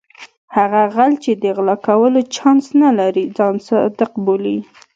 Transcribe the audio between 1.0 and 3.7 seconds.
چې د غلا کولو چانس نه لري ځان